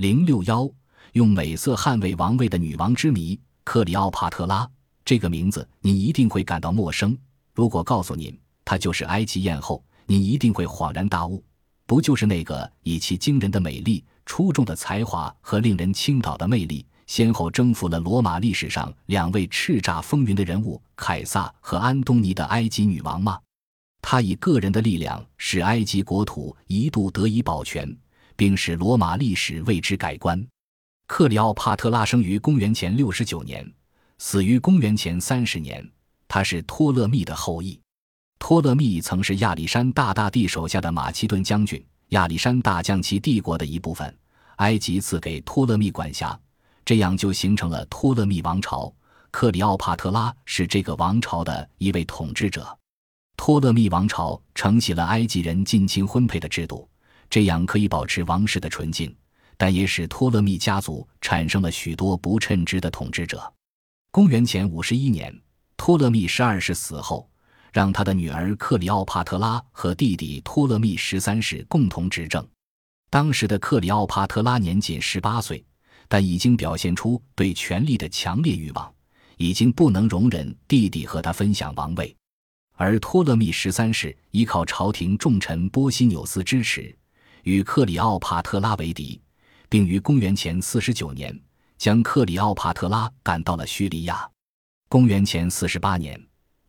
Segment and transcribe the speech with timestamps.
[0.00, 0.66] 零六幺，
[1.12, 4.66] 用美色捍卫王位的女王之谜——克里奥帕特拉。
[5.04, 7.14] 这个名字你一定会感到陌生。
[7.52, 8.34] 如果告诉您
[8.64, 11.44] 她就是埃及艳后，您一定会恍然大悟，
[11.84, 23.38] 不就是那个以其惊人的美丽、出众的才华和令人倾倒的魅力，先后征服了罗马历史上两位叱咤风云的人物凯撒和安东尼的埃及女王吗？
[24.00, 27.94] 她以个人的力量使埃及国土一度得以保全。
[28.40, 30.42] 并使罗马历史为之改观。
[31.06, 33.70] 克里奥帕特拉生于公元前六十九年，
[34.16, 35.86] 死于公元前三十年。
[36.26, 37.78] 他是托勒密的后裔。
[38.38, 44.16] 托勒密曾是亚历山大大帝手下的马其顿将军，亚历山大将其帝国的一部分，
[44.56, 46.40] 埃及赐给托勒密管辖，
[46.82, 48.90] 这样就形成了托勒密王朝。
[49.30, 52.74] 克里奥帕特拉是这个王朝的一位统治者。
[53.36, 56.88] 托勒密王朝承袭了埃及人近亲婚配的制度。
[57.30, 59.14] 这样可以保持王室的纯净，
[59.56, 63.50] 但也使托勒密家族产生了许多不称职的统治者。
[64.10, 65.32] 公元前五十一年，
[65.76, 67.30] 托勒密十二世死后，
[67.72, 72.44] 让他的女儿克里奥帕特拉和弟弟托勒密十三世共同执政。
[73.08, 75.64] 当时的克里奥帕特拉年仅十八岁，
[76.08, 78.92] 但已经表现出对权力的强烈欲望，
[79.36, 82.16] 已经不能容忍弟弟和他分享王位。
[82.74, 86.96] 而托勒密十三世依靠朝廷重臣波西纽斯支持。
[87.44, 89.20] 与克里奥帕特拉为敌，
[89.68, 91.38] 并于公元前四十九年
[91.78, 94.28] 将克里奥帕特拉赶到了叙利亚。
[94.88, 96.20] 公元前四十八年，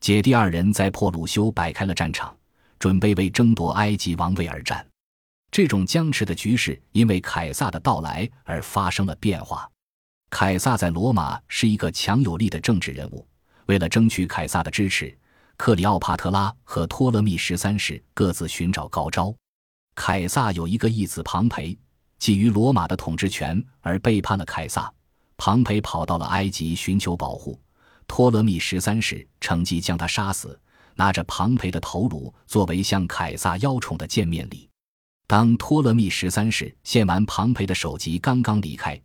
[0.00, 2.36] 姐弟二人在破鲁修摆开了战场，
[2.78, 4.86] 准备为争夺埃及王位而战。
[5.50, 9.66] 这种僵持的局势因为凯撒的到来而发生了变化。
[10.30, 13.26] 凯撒在罗马是一个强有力的政治人物，
[13.64, 15.16] 为了争取凯撒的支持，
[15.56, 19.34] 克里奥帕特拉和托勒密十三世各自寻找高招。
[19.98, 21.76] 凯撒有一个义子庞培，
[22.20, 24.90] 觊觎罗马的统治权而背叛了凯撒。
[25.36, 27.60] 庞培跑到了埃及寻求保护，
[28.06, 30.56] 托勒密十三世乘机将他杀死，
[30.94, 34.70] 拿着庞培的头颅作为向凯撒邀宠的见面礼。
[35.26, 38.98] 当托勒密十三世献完庞培的首级，刚刚离开，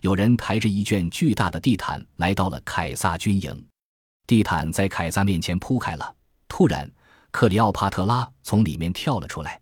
[0.00, 3.66] 有人抬着一卷巨大的地毯来到了凯撒军营。
[4.26, 6.12] 地毯在凯撒面前铺开了，
[6.48, 6.90] 突然，
[7.30, 9.60] 克里奥帕特拉从里面跳了出来。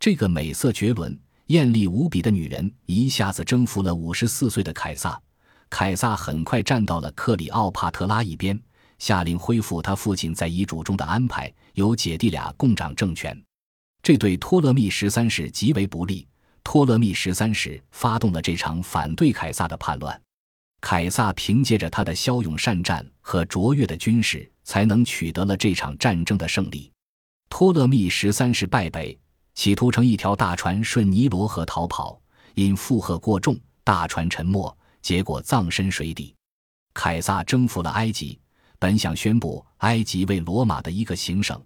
[0.00, 1.16] 这个美色绝伦、
[1.48, 5.20] 艳丽无比的女人一下子征服了五十四岁的凯撒。
[5.68, 8.58] 凯撒很快站到了克里奥帕特拉一边，
[8.98, 13.38] 下令恢复他父亲在遗嘱中的安排，由姐弟俩共掌政权。
[14.02, 16.26] 这对托勒密十三世极为不利。
[16.64, 20.18] 托勒密十三世发动了这场反对凯撒的叛乱。
[20.80, 26.90] 凯撒凭借着他的骁勇善战和卓越的军事，才能取得了这场战争的胜利。
[27.50, 29.18] 托勒密十三世败北。
[29.54, 32.20] 企图乘一条大船顺尼罗河逃跑，
[32.54, 36.34] 因负荷过重，大船沉没，结果葬身水底。
[36.94, 38.38] 凯撒征服了埃及，
[38.78, 41.60] 本想宣布埃及为罗马的一个行省，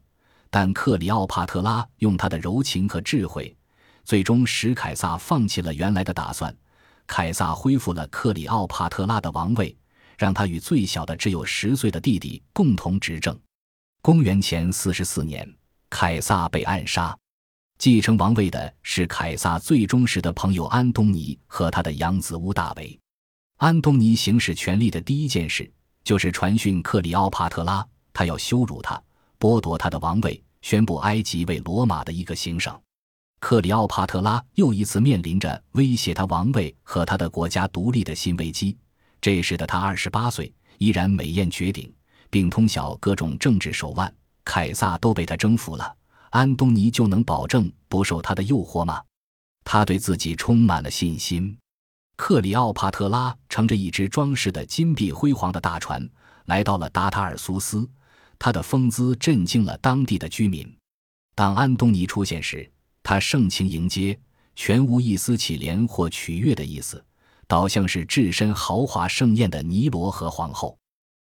[0.50, 3.56] 但克里奥帕特拉用他的柔情和智慧，
[4.05, 6.55] 最终使凯撒放弃了原来的打算。
[7.06, 9.77] 凯撒恢复了克里奥帕特拉的王位，
[10.19, 13.39] 让他与最小的只有十岁的弟弟共同执政。
[14.03, 15.50] 公元前四十四年，
[15.91, 17.17] 凯撒被暗杀。
[17.84, 22.99] 继承王位的是凯撒最忠实的朋友安东尼和他的养子屋大维。
[23.59, 25.71] 安东尼行使权力的第一件事
[26.03, 28.99] 就是传讯克里奥帕特拉，他要羞辱他，
[29.39, 32.75] 剥夺他的王位，宣布埃及为罗马的一个行省。
[33.39, 38.75] 克里奥帕特拉又一次面临着威胁他王位和他的国家独立的新危机。
[39.21, 41.94] 这时的他二十八岁，依然美艳绝顶，
[42.31, 44.11] 并通晓各种政治手腕。
[44.43, 45.94] 凯撒都被他征服了。
[46.34, 49.00] 安东尼就能保证不受他的诱惑吗？
[49.62, 51.56] 他对自己充满了信心。
[52.17, 56.11] 克里奥帕特拉乘着一只装饰的金碧辉煌的大船
[56.47, 57.89] 来到了达塔尔苏斯，
[58.37, 60.77] 他的风姿震惊了当地的居民。
[61.37, 62.69] 当安东尼出现时，
[63.05, 64.19] 他盛情迎接，
[64.56, 67.05] 全无一丝乞怜或取悦的意思，
[67.47, 70.76] 倒像是置身豪华盛宴的尼罗河皇后。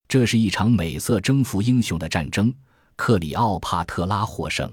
[0.08, 2.52] 这是一场美色征服英雄的战争，
[2.96, 4.68] 克里奥帕特拉获胜。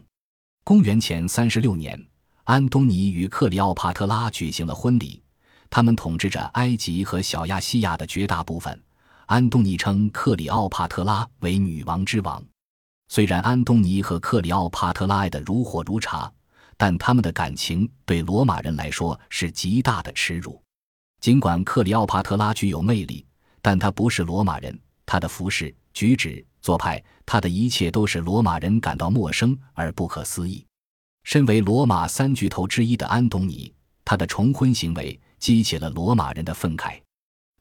[0.66, 2.02] 公元前三十六年，
[2.46, 5.22] 安东尼与克里奥帕特拉举行了婚礼。
[5.70, 8.82] 他们统治着埃及和小亚细亚的绝大部分。
[9.26, 12.42] 安东尼称克里奥帕特拉为“女王之王”。
[13.12, 16.32] 虽然安东尼和克里奥帕特拉爱得如火如茶，
[16.78, 20.64] 但他们的感情对罗马人来说是极大的耻辱。
[21.20, 23.26] 尽管克里奥帕特拉具有魅力，
[23.62, 24.80] 但她不是罗马人。
[25.06, 26.46] 她的服饰、举止。
[26.64, 30.66] 做派，他的一切都使罗马人感到陌生而不可思议。
[31.26, 33.72] 身为罗马三巨头之一的安东尼，
[34.06, 36.98] 他的重婚行为激起了罗马人的愤慨。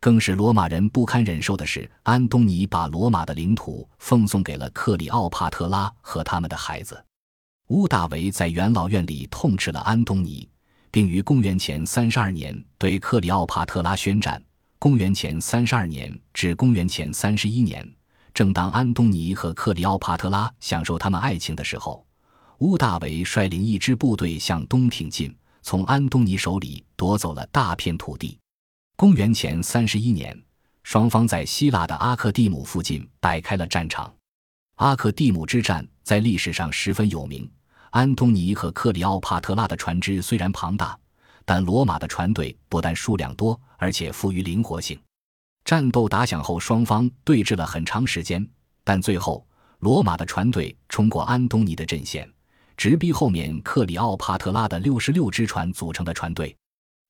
[0.00, 7.04] 更使罗马人不堪忍受的是，安东尼把罗马的领土奉送给了克里奥帕特拉和他们的孩子。
[7.68, 10.48] 乌大维在元老院里痛斥了安东尼，
[10.92, 14.40] 并于公元前三十二年对克里奥帕特拉宣战。
[14.78, 17.88] 公元前三十二年至公元前三十一年，
[18.34, 22.04] 正当安东尼和克里奥帕特拉享受他们爱情的时候，
[22.58, 28.38] 乌大维率领一支部队向东挺进，从安东尼手里夺走了大片土地。
[28.96, 30.40] 公元前三十一年，
[30.82, 34.12] 双方在希腊的阿克蒂姆附近摆开了战场。
[34.76, 37.50] 阿克蒂姆之战在历史上十分有名。
[37.90, 40.98] 安东尼和克里奥帕特拉的船只虽然庞大，
[41.44, 44.98] 但罗马的船队不但数量多，而且富于灵活性。
[45.64, 48.46] 战斗打响后，双方对峙了很长时间，
[48.84, 49.46] 但最后
[49.78, 52.30] 罗马的船队冲过安东尼的阵线，
[52.76, 56.54] 直逼后面克里奥帕特拉的六十六只船组成的船队。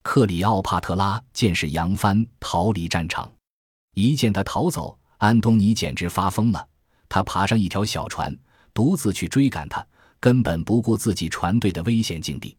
[0.03, 3.31] 克里奥帕特拉见势扬帆逃离战场，
[3.95, 6.69] 一见他逃走，安东尼简直发疯了。
[7.09, 8.37] 他爬上一条小船，
[8.75, 9.87] 独自去追赶他，
[10.19, 12.57] 根本不顾自己船队的危险境地。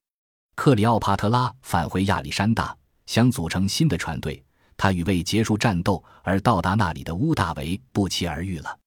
[0.56, 2.75] 克里奥帕特拉返回亚历山大，
[3.06, 4.44] 想组成新的船队。
[4.83, 8.80] 他与未结束战斗而到达那里的乌大维不期而遇了。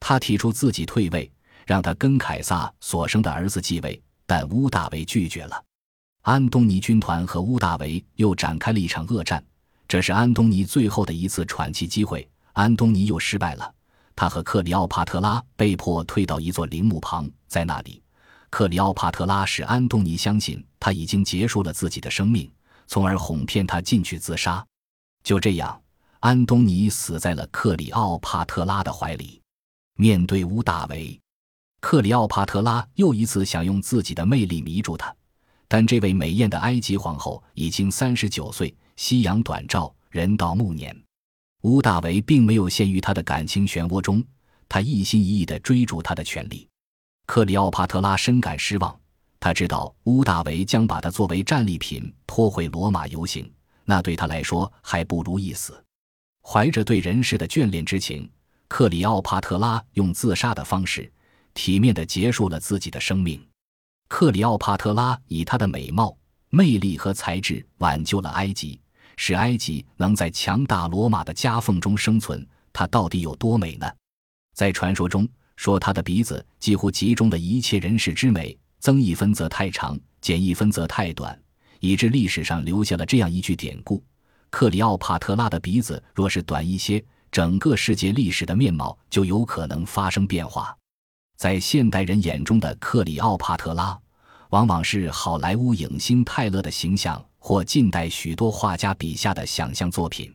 [0.00, 1.30] 他提出自己退位，
[1.64, 5.62] 让他跟凯撒所生的儿子继位，但乌大维拒绝了。
[6.22, 9.40] 安东尼军团和乌大维又展开了一场恶战，
[9.86, 12.28] 这是安东尼最后的一次喘气机会。
[12.54, 13.72] 安东尼又失败了，
[14.16, 18.02] 他和克里奥帕特拉被迫退到一座陵墓旁，在那里，
[18.50, 22.50] 克里奥帕特拉使安东尼相信他已经结束了自己的生命，
[22.88, 24.66] 从而哄骗他进去自杀。
[25.26, 25.82] 就这样，
[26.20, 29.42] 安东尼死在了克里奥帕特拉的怀里。
[29.96, 31.20] 面对乌大维，
[31.80, 35.12] 克里奥帕特拉又一次想用自己的魅力迷住他。
[35.66, 40.96] 但这位美艳的埃及皇后已经三十九岁，夕阳短照，人到暮年。
[41.62, 44.22] 乌大维并没有陷于他的感情漩涡中，
[44.68, 46.68] 他一心一意地追逐他的权利。
[47.26, 48.96] 克里奥帕特拉深感失望，
[49.40, 53.52] 他知道乌大维将把他作为战利品拖回罗马游行，
[53.86, 55.82] 那对他来说还不如一死。
[56.42, 58.30] 怀着对人世的眷恋之情，
[58.68, 61.10] 克里奥帕特拉用自杀的方式，
[61.54, 63.42] 体面地结束了自己的生命。
[64.08, 66.16] 克里奥帕特拉以她的美貌、
[66.50, 68.78] 魅力和才智挽救了埃及，
[69.16, 72.46] 使埃及能在强大罗马的夹缝中生存。
[72.72, 73.90] 她到底有多美呢？
[74.54, 81.36] 在传说中说，她的鼻子几乎集中了一切人世之美，增一分则太长，减一分则太短，
[81.80, 84.02] 以致历史上留下了这样一句典故：
[84.50, 90.76] 克里奥帕特拉的鼻子若是短一些，整个世界历史的面貌就有可能发生变化。
[91.36, 93.98] 在现代人眼中的克里奥帕特拉，
[94.50, 100.32] 往往是好莱坞影星泰勒的形象，或近代许多画家笔下的想象作品。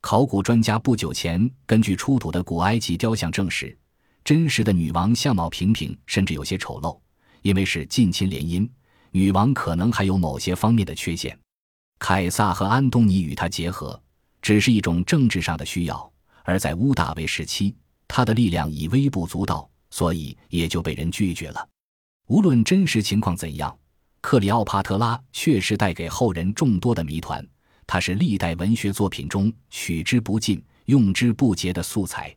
[0.00, 3.76] 考古专家不久前根据出土的古埃及雕像证实，
[4.24, 6.98] 真实的女王相貌平平，甚至有些丑陋，
[7.42, 8.66] 因为是近亲联姻，
[9.10, 11.38] 女王可能还有某些方面的缺陷。
[11.98, 14.00] 凯撒和安东尼与她结合，
[14.40, 16.12] 只是一种政治上的需要，
[16.44, 17.74] 而在乌大维时期，
[18.08, 19.68] 他的力量已微不足道。
[19.92, 21.68] 所以也就被人拒绝了。
[22.28, 23.76] 无论真实情况怎样，
[24.20, 27.44] 克里奥帕特拉确实带给后人众多的谜团。
[27.88, 32.32] 它是历代文学作品中取之不尽、用之不竭的素材。